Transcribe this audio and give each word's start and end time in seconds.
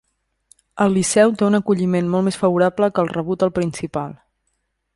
Al 0.85 0.95
Liceu 0.99 1.33
té 1.41 1.45
un 1.47 1.57
acolliment 1.59 2.09
molt 2.15 2.27
més 2.29 2.39
favorable 2.45 2.89
que 2.95 3.05
el 3.07 3.13
rebut 3.19 3.47
al 3.49 3.53
Principal. 3.59 4.17